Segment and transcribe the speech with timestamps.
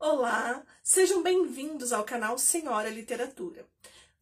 [0.00, 3.66] Olá, sejam bem-vindos ao canal Senhora Literatura.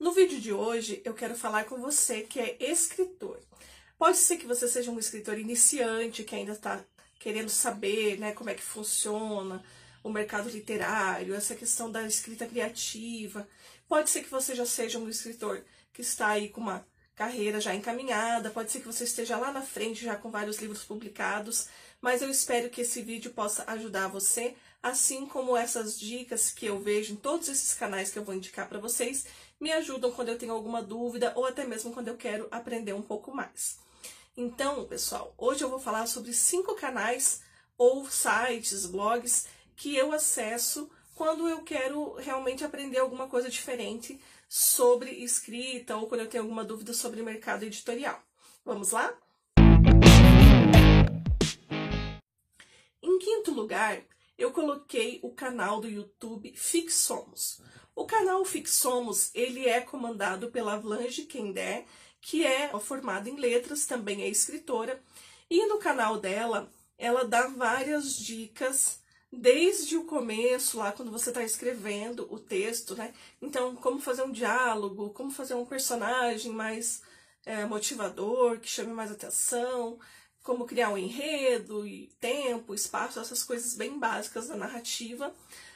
[0.00, 3.38] No vídeo de hoje eu quero falar com você que é escritor.
[3.98, 6.82] Pode ser que você seja um escritor iniciante, que ainda está
[7.18, 9.62] querendo saber né, como é que funciona
[10.02, 13.46] o mercado literário, essa questão da escrita criativa.
[13.86, 15.62] Pode ser que você já seja um escritor
[15.92, 19.62] que está aí com uma carreira já encaminhada, pode ser que você esteja lá na
[19.62, 21.68] frente já com vários livros publicados,
[22.00, 26.78] mas eu espero que esse vídeo possa ajudar você, assim como essas dicas que eu
[26.78, 29.26] vejo em todos esses canais que eu vou indicar para vocês,
[29.58, 33.02] me ajudam quando eu tenho alguma dúvida ou até mesmo quando eu quero aprender um
[33.02, 33.78] pouco mais.
[34.36, 37.40] Então, pessoal, hoje eu vou falar sobre cinco canais
[37.78, 45.10] ou sites, blogs que eu acesso quando eu quero realmente aprender alguma coisa diferente sobre
[45.10, 48.22] escrita ou quando eu tenho alguma dúvida sobre mercado editorial.
[48.64, 49.16] Vamos lá?
[53.02, 54.02] Em quinto lugar,
[54.38, 57.60] eu coloquei o canal do YouTube Fixomos.
[57.94, 61.86] O canal Fixomos, ele é comandado pela Blanche Kendé,
[62.20, 65.02] que é formada em letras, também é escritora,
[65.48, 69.00] e no canal dela, ela dá várias dicas
[69.32, 73.14] desde o começo, lá quando você está escrevendo o texto, né?
[73.40, 77.02] Então, como fazer um diálogo, como fazer um personagem mais
[77.44, 79.98] é, motivador, que chame mais atenção,
[80.46, 85.34] como criar um enredo e tempo, espaço, essas coisas bem básicas da narrativa,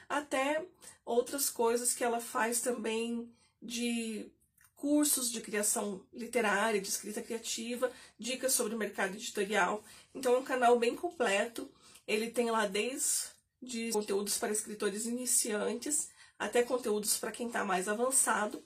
[0.08, 0.64] até
[1.04, 3.28] outras coisas que ela faz também
[3.60, 4.30] de
[4.77, 9.82] cursos de criação literária, de escrita criativa, dicas sobre o mercado editorial.
[10.14, 11.68] Então é um canal bem completo.
[12.06, 13.28] Ele tem lá desde
[13.60, 18.64] de conteúdos para escritores iniciantes, até conteúdos para quem está mais avançado.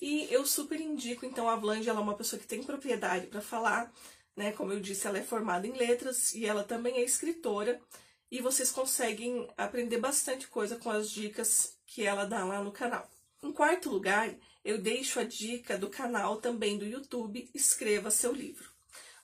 [0.00, 3.40] E eu super indico, então, a Blanche, ela é uma pessoa que tem propriedade para
[3.40, 3.92] falar,
[4.36, 4.52] né?
[4.52, 7.80] Como eu disse, ela é formada em letras e ela também é escritora.
[8.30, 13.10] E vocês conseguem aprender bastante coisa com as dicas que ela dá lá no canal.
[13.42, 18.70] Em quarto lugar, eu deixo a dica do canal também do YouTube Escreva Seu Livro.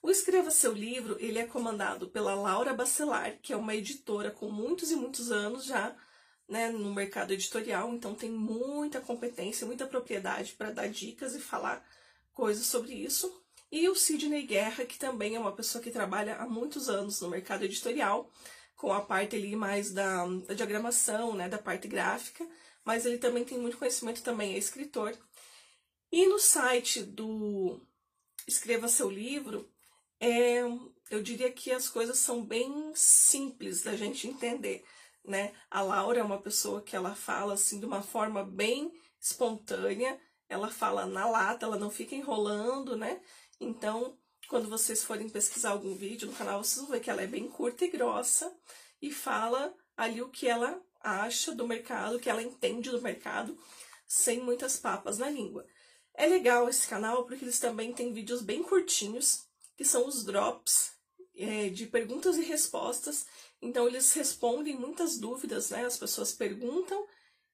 [0.02, 4.50] O Escreva Seu Livro, ele é comandado pela Laura Bacelar, que é uma editora com
[4.50, 5.96] muitos e muitos anos já
[6.48, 11.86] né, no mercado editorial, então tem muita competência, muita propriedade para dar dicas e falar
[12.32, 13.44] coisas sobre isso.
[13.70, 17.28] E o Sidney Guerra, que também é uma pessoa que trabalha há muitos anos no
[17.28, 18.30] mercado editorial,
[18.74, 22.46] com a parte ali mais da, da diagramação, né, da parte gráfica,
[22.84, 25.16] mas ele também tem muito conhecimento, também é escritor.
[26.10, 27.80] E no site do
[28.46, 29.68] Escreva Seu Livro,
[30.18, 30.60] é,
[31.10, 34.84] eu diria que as coisas são bem simples da gente entender,
[35.24, 35.52] né?
[35.70, 40.18] A Laura é uma pessoa que ela fala assim de uma forma bem espontânea,
[40.48, 43.20] ela fala na lata, ela não fica enrolando, né?
[43.60, 44.16] Então,
[44.48, 47.48] quando vocês forem pesquisar algum vídeo no canal, vocês vão ver que ela é bem
[47.48, 48.52] curta e grossa
[49.00, 53.58] e fala ali o que ela acha do mercado, o que ela entende do mercado,
[54.06, 55.66] sem muitas papas na língua.
[56.14, 60.92] É legal esse canal porque eles também têm vídeos bem curtinhos, que são os drops
[61.36, 63.26] é, de perguntas e respostas.
[63.62, 65.84] Então, eles respondem muitas dúvidas, né?
[65.84, 67.06] As pessoas perguntam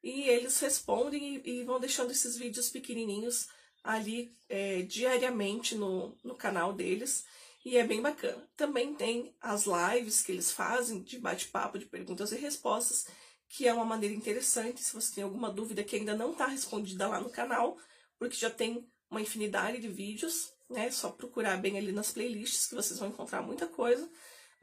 [0.05, 3.49] e eles respondem e, e vão deixando esses vídeos pequenininhos
[3.83, 7.25] ali é, diariamente no, no canal deles.
[7.65, 8.47] E é bem bacana.
[8.57, 13.07] Também tem as lives que eles fazem de bate-papo, de perguntas e respostas,
[13.49, 17.09] que é uma maneira interessante se você tem alguma dúvida que ainda não está respondida
[17.09, 17.79] lá no canal,
[18.19, 20.87] porque já tem uma infinidade de vídeos né?
[20.87, 24.09] É só procurar bem ali nas playlists que vocês vão encontrar muita coisa.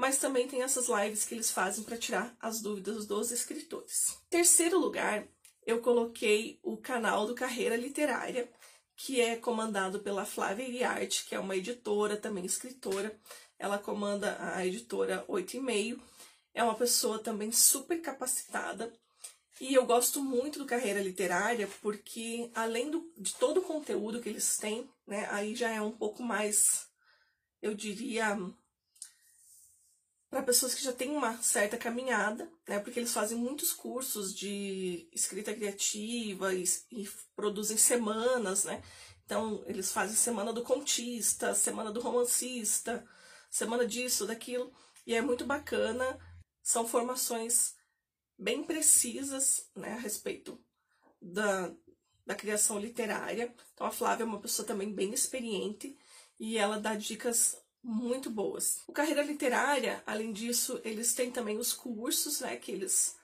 [0.02, 4.18] Mas também tem essas lives que eles fazem para tirar as dúvidas dos escritores.
[4.32, 5.28] Terceiro lugar,
[5.64, 8.52] eu coloquei o canal do Carreira Literária,
[8.96, 13.16] que é comandado pela Flávia Iriarte, que é uma editora, também escritora.
[13.60, 16.02] Ela comanda a editora 8 e meio.
[16.52, 18.92] É uma pessoa também super capacitada
[19.60, 24.30] e eu gosto muito do Carreira Literária porque, além do, de todo o conteúdo que
[24.30, 26.88] eles têm, né, aí já é um pouco mais,
[27.62, 28.36] eu diria,
[30.32, 35.10] para pessoas que já têm uma certa caminhada, né, porque eles fazem muitos cursos de
[35.12, 38.82] escrita criativa e, e produzem semanas, né,
[39.26, 43.06] então eles fazem semana do contista, semana do romancista,
[43.50, 44.74] semana disso, daquilo,
[45.06, 46.18] e é muito bacana,
[46.64, 47.76] são formações
[48.40, 50.58] bem precisas né, a respeito
[51.22, 51.74] da,
[52.26, 53.54] da criação literária.
[53.74, 55.98] Então a Flávia é uma pessoa também bem experiente
[56.40, 58.82] e ela dá dicas muito boas.
[58.88, 63.16] O Carreira Literária, além disso, eles têm também os cursos né, que eles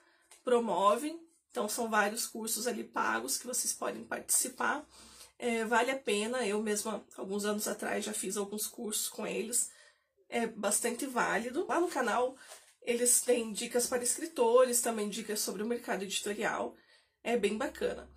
[0.44, 1.20] promovem.
[1.50, 4.86] Então são vários cursos ali pagos que vocês podem participar.
[5.38, 9.70] É, vale a pena, eu mesma, alguns anos atrás, já fiz alguns cursos com eles.
[10.28, 11.66] É bastante válido.
[11.66, 12.36] Lá no canal
[12.82, 16.74] Eles têm dicas para escritores, também dicas sobre o mercado editorial.
[17.22, 18.08] É bem bacana.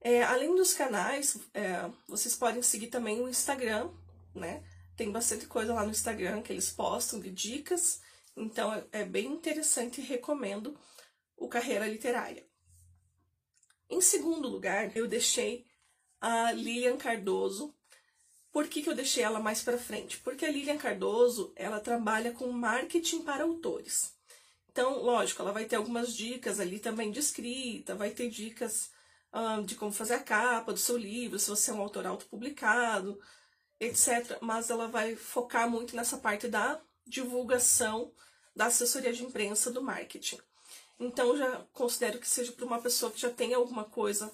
[0.00, 3.90] É, além dos canais, é, vocês podem seguir também o Instagram,
[4.34, 4.62] né?
[4.98, 8.00] Tem bastante coisa lá no Instagram que eles postam de dicas.
[8.36, 10.76] Então é, é bem interessante e recomendo
[11.36, 12.44] o Carreira Literária.
[13.88, 15.64] Em segundo lugar, eu deixei
[16.20, 17.72] a Lilian Cardoso.
[18.50, 20.18] Por que, que eu deixei ela mais para frente?
[20.18, 24.12] Porque a Lilian Cardoso, ela trabalha com marketing para autores.
[24.68, 28.90] Então, lógico, ela vai ter algumas dicas ali também de escrita, vai ter dicas
[29.32, 33.20] um, de como fazer a capa do seu livro, se você é um autor autopublicado,
[33.80, 34.38] etc.
[34.40, 38.12] Mas ela vai focar muito nessa parte da divulgação
[38.54, 40.38] da assessoria de imprensa do marketing.
[40.98, 44.30] Então, já considero que seja para uma pessoa que já tem alguma coisa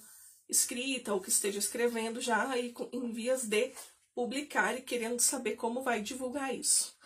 [0.49, 3.73] escrita ou que esteja escrevendo já aí em vias de
[4.14, 6.96] publicar e querendo saber como vai divulgar isso.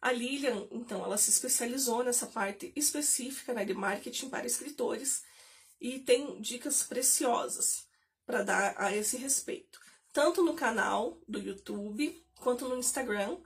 [0.00, 5.22] A Lilian, então, ela se especializou nessa parte específica né, de marketing para escritores
[5.80, 7.86] e tem dicas preciosas
[8.24, 9.80] para dar a esse respeito,
[10.12, 13.38] tanto no canal do YouTube quanto no Instagram.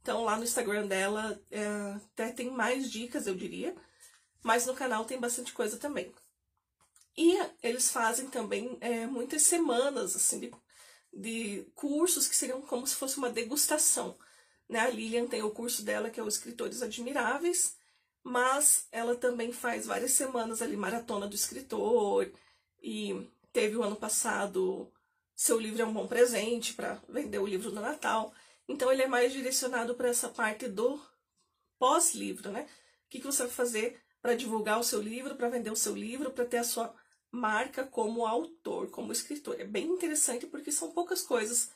[0.00, 1.64] Então, lá no Instagram dela é,
[1.96, 3.74] até tem mais dicas, eu diria,
[4.42, 6.12] mas no canal tem bastante coisa também.
[7.16, 10.52] E eles fazem também é, muitas semanas assim de,
[11.12, 14.18] de cursos que seriam como se fosse uma degustação.
[14.68, 14.80] Né?
[14.80, 17.76] A Lilian tem o curso dela, que é o Escritores Admiráveis,
[18.24, 22.32] mas ela também faz várias semanas ali, Maratona do Escritor,
[22.82, 24.90] e teve o ano passado
[25.34, 28.32] Seu Livro é um Bom Presente para vender o livro no Natal.
[28.68, 31.00] Então ele é mais direcionado para essa parte do
[31.78, 32.66] pós-livro, né?
[33.06, 35.94] O que, que você vai fazer para divulgar o seu livro, para vender o seu
[35.94, 36.94] livro, para ter a sua
[37.30, 39.58] marca como autor, como escritor.
[39.58, 41.70] É bem interessante porque são poucas coisas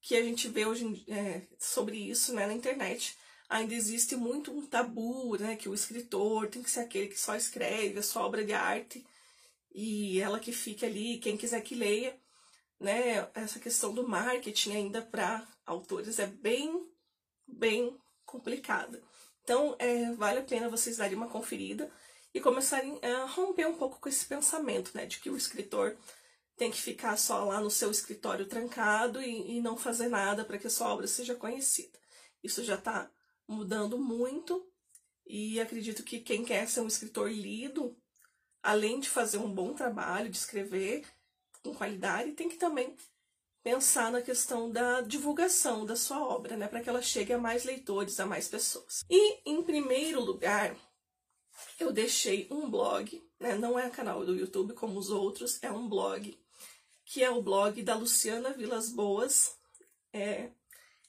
[0.00, 3.16] que a gente vê hoje é, sobre isso né, na internet.
[3.48, 7.36] Ainda existe muito um tabu, né, que o escritor tem que ser aquele que só
[7.36, 9.06] escreve a sua obra de arte
[9.72, 12.18] e ela que fique ali, quem quiser que leia.
[12.84, 16.86] Né, essa questão do marketing ainda para autores é bem,
[17.48, 19.02] bem complicada.
[19.42, 21.90] Então, é, vale a pena vocês darem uma conferida
[22.34, 25.96] e começarem a romper um pouco com esse pensamento, né, de que o escritor
[26.58, 30.58] tem que ficar só lá no seu escritório trancado e, e não fazer nada para
[30.58, 31.98] que a sua obra seja conhecida.
[32.42, 33.10] Isso já está
[33.48, 34.62] mudando muito
[35.26, 37.96] e acredito que quem quer ser um escritor lido,
[38.62, 41.02] além de fazer um bom trabalho, de escrever
[41.64, 42.94] com qualidade, tem que também
[43.62, 47.64] pensar na questão da divulgação da sua obra, né, para que ela chegue a mais
[47.64, 49.02] leitores, a mais pessoas.
[49.08, 50.76] E em primeiro lugar,
[51.80, 53.56] eu deixei um blog, né?
[53.56, 56.38] não é canal do YouTube como os outros, é um blog,
[57.06, 59.56] que é o blog da Luciana Vilas Boas,
[60.12, 60.50] é,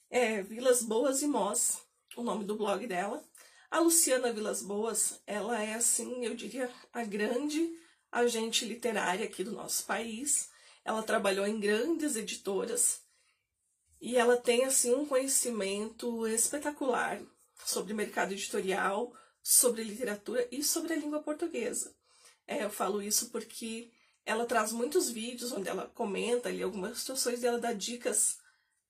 [0.08, 1.82] é Vilas Boas e Mós,
[2.16, 3.22] o nome do blog dela.
[3.70, 7.76] A Luciana Vilas Boas, ela é assim, eu diria, a grande
[8.10, 10.50] agente literária aqui do nosso país.
[10.84, 13.00] Ela trabalhou em grandes editoras
[14.00, 17.20] e ela tem assim um conhecimento espetacular
[17.64, 19.12] sobre mercado editorial,
[19.42, 21.94] sobre literatura e sobre a língua portuguesa.
[22.46, 23.90] É, eu falo isso porque
[24.24, 28.38] ela traz muitos vídeos onde ela comenta ali algumas situações e ela dá dicas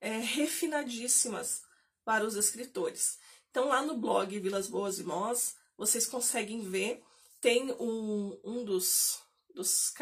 [0.00, 1.62] é, refinadíssimas
[2.04, 3.18] para os escritores.
[3.50, 7.02] Então, lá no blog Vilas Boas e Mós, vocês conseguem ver,
[7.40, 9.20] tem um, um dos,
[9.54, 9.92] dos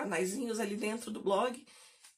[0.61, 1.65] ali dentro do blog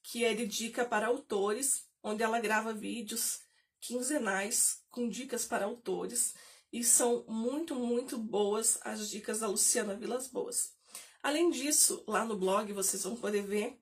[0.02, 3.40] que é de dica para autores, onde ela grava vídeos
[3.80, 6.34] quinzenais com dicas para autores
[6.72, 10.72] e são muito, muito boas as dicas da Luciana Vilas Boas.
[11.22, 13.78] Além disso, lá no blog vocês vão poder ver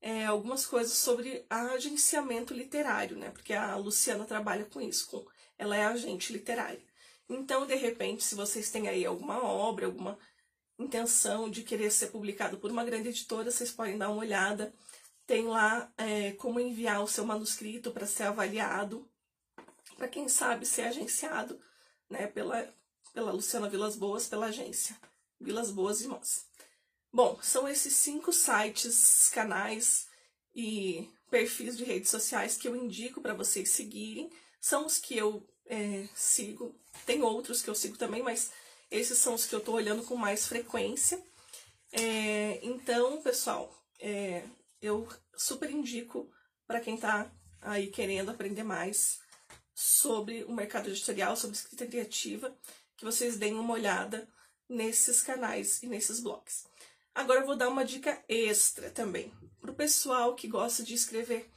[0.00, 3.30] é, algumas coisas sobre agenciamento literário, né?
[3.30, 5.26] Porque a Luciana trabalha com isso, com,
[5.56, 6.84] ela é agente literária.
[7.28, 10.18] Então, de repente, se vocês têm aí alguma obra, alguma
[10.78, 14.74] intenção de querer ser publicado por uma grande editora, vocês podem dar uma olhada.
[15.26, 19.08] Tem lá é, como enviar o seu manuscrito para ser avaliado,
[19.96, 21.58] para quem sabe ser agenciado
[22.10, 22.68] né, pela,
[23.12, 24.98] pela Luciana Vilas Boas, pela agência
[25.40, 26.46] Vilas Boas Irmãs.
[27.12, 30.08] Bom, são esses cinco sites, canais
[30.54, 34.30] e perfis de redes sociais que eu indico para vocês seguirem.
[34.60, 36.74] São os que eu é, sigo.
[37.06, 38.50] Tem outros que eu sigo também, mas
[38.94, 41.20] esses são os que eu estou olhando com mais frequência.
[41.92, 44.44] É, então, pessoal, é,
[44.80, 46.30] eu super indico
[46.66, 49.18] para quem está aí querendo aprender mais
[49.74, 52.56] sobre o mercado editorial, sobre escrita criativa,
[52.96, 54.28] que vocês deem uma olhada
[54.68, 56.64] nesses canais e nesses blogs.
[57.12, 61.50] Agora eu vou dar uma dica extra também para o pessoal que gosta de escrever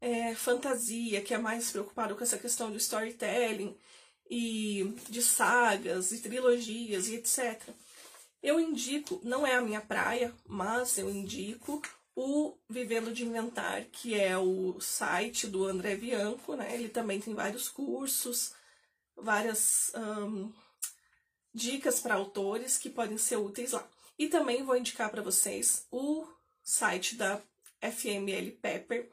[0.00, 3.76] é, fantasia, que é mais preocupado com essa questão do storytelling
[4.30, 7.60] e de sagas e trilogias e etc.
[8.40, 11.82] Eu indico, não é a minha praia, mas eu indico
[12.14, 16.74] o Vivendo de Inventar, que é o site do André Bianco, né?
[16.74, 18.52] Ele também tem vários cursos,
[19.16, 20.52] várias um,
[21.52, 23.86] dicas para autores que podem ser úteis lá.
[24.18, 26.26] E também vou indicar para vocês o
[26.62, 27.40] site da
[27.80, 29.10] FML Pepper,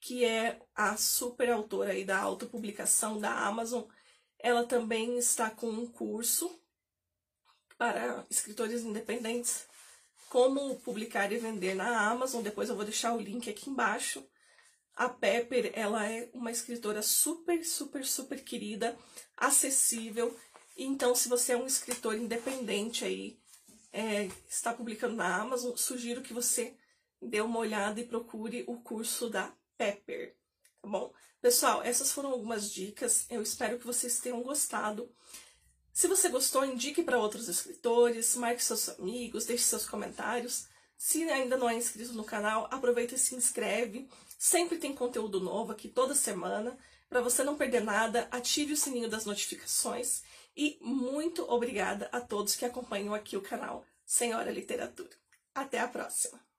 [0.00, 3.82] que é a super autora aí da autopublicação da Amazon.
[4.38, 6.60] Ela também está com um curso
[7.78, 9.66] para escritores independentes,
[10.28, 12.42] como publicar e vender na Amazon.
[12.42, 14.26] Depois eu vou deixar o link aqui embaixo.
[14.94, 18.96] A Pepper, ela é uma escritora super, super, super querida,
[19.36, 20.34] acessível.
[20.76, 23.38] Então, se você é um escritor independente aí,
[23.92, 26.76] é, está publicando na Amazon, sugiro que você
[27.20, 30.34] dê uma olhada e procure o curso da Pepper,
[30.86, 31.12] tá bom?
[31.42, 33.26] Pessoal, essas foram algumas dicas.
[33.28, 35.10] Eu espero que vocês tenham gostado.
[35.92, 40.68] Se você gostou, indique para outros escritores, marque seus amigos, deixe seus comentários.
[40.96, 44.08] Se ainda não é inscrito no canal, aproveita e se inscreve.
[44.38, 46.78] Sempre tem conteúdo novo aqui toda semana.
[47.08, 50.22] Para você não perder nada, ative o sininho das notificações.
[50.56, 55.10] E muito obrigada a todos que acompanham aqui o canal Senhora Literatura.
[55.54, 56.55] Até a próxima!